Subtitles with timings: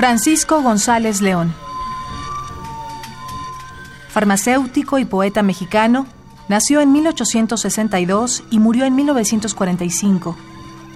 [0.00, 1.52] Francisco González León.
[4.08, 6.06] Farmacéutico y poeta mexicano,
[6.48, 10.38] nació en 1862 y murió en 1945.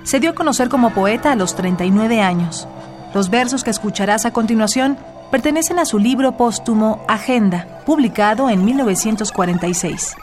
[0.05, 2.67] Se dio a conocer como poeta a los 39 años.
[3.13, 4.97] Los versos que escucharás a continuación
[5.31, 10.17] pertenecen a su libro póstumo Agenda, publicado en 1946.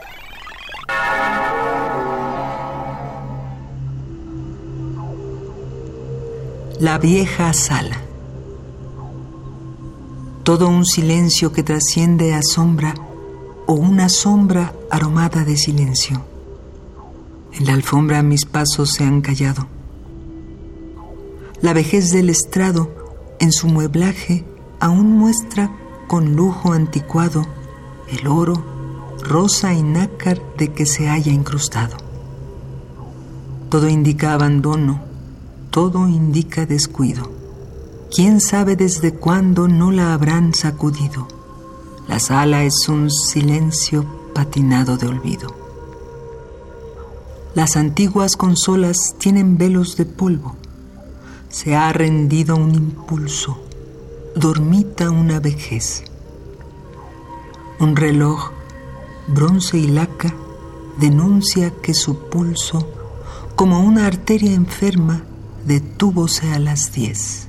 [6.80, 8.11] La vieja sala.
[10.44, 12.96] Todo un silencio que trasciende a sombra
[13.68, 16.24] o una sombra aromada de silencio.
[17.54, 19.68] En la alfombra mis pasos se han callado.
[21.62, 22.90] La vejez del estrado
[23.40, 24.44] en su mueblaje
[24.80, 25.72] aún muestra
[26.08, 27.46] con lujo anticuado
[28.10, 28.64] el oro,
[29.24, 31.98] rosa y nácar de que se haya incrustado.
[33.70, 35.02] Todo indica abandono,
[35.70, 37.41] todo indica descuido.
[38.14, 41.30] ¿Quién sabe desde cuándo no la habrán sacudido?
[42.10, 45.56] La sala es un silencio patinado de olvido.
[47.56, 50.58] Las antiguas consolas tienen velos de polvo.
[51.48, 53.64] Se ha rendido un impulso,
[54.36, 56.04] dormita una vejez.
[57.80, 58.52] Un reloj,
[59.28, 60.36] bronce y laca,
[61.00, 62.86] denuncia que su pulso,
[63.56, 65.24] como una arteria enferma,
[65.66, 67.48] detúvose a las diez.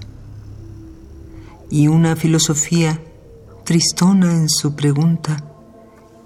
[1.73, 3.01] Y una filosofía,
[3.65, 5.43] tristona en su pregunta,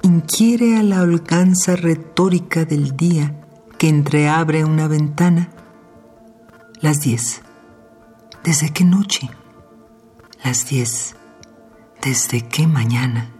[0.02, 3.46] inquiere a la holganza retórica del día
[3.78, 5.50] que entreabre una ventana.
[6.80, 7.42] Las diez.
[8.42, 9.30] ¿Desde qué noche?
[10.42, 11.14] Las diez.
[12.02, 13.30] ¿Desde qué mañana?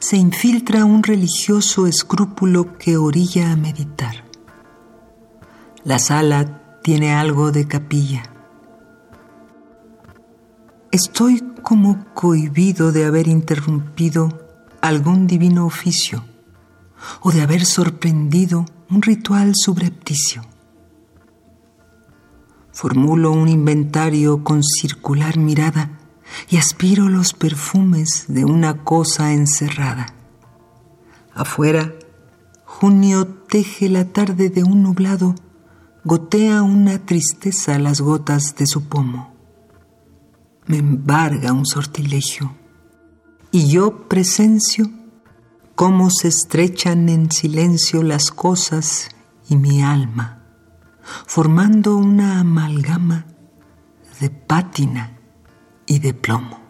[0.00, 4.24] Se infiltra un religioso escrúpulo que orilla a meditar.
[5.84, 8.22] La sala tiene algo de capilla.
[10.98, 14.36] Estoy como cohibido de haber interrumpido
[14.80, 16.24] algún divino oficio
[17.20, 20.42] o de haber sorprendido un ritual subrepticio.
[22.72, 26.00] Formulo un inventario con circular mirada
[26.48, 30.06] y aspiro los perfumes de una cosa encerrada.
[31.32, 31.94] Afuera,
[32.64, 35.36] junio teje la tarde de un nublado
[36.02, 39.37] gotea una tristeza las gotas de su pomo.
[40.68, 42.54] Me embarga un sortilegio
[43.50, 44.88] y yo presencio
[45.74, 49.08] cómo se estrechan en silencio las cosas
[49.48, 50.42] y mi alma,
[51.26, 53.26] formando una amalgama
[54.20, 55.18] de pátina
[55.86, 56.60] y de plomo.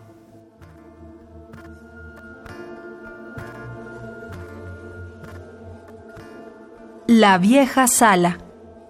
[7.09, 8.39] La vieja sala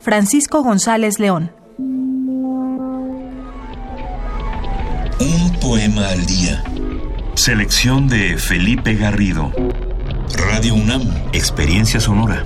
[0.00, 1.57] Francisco González León.
[5.20, 6.62] Un poema al día.
[7.34, 9.52] Selección de Felipe Garrido.
[10.32, 11.02] Radio UNAM.
[11.32, 12.44] Experiencia sonora.